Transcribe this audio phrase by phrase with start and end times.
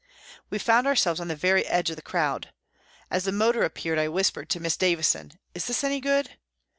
[0.49, 2.51] We found ourselves on the very edge of the crowd.
[3.11, 6.37] As the motor appeared, I whispered to Miss Davison: "Is this any good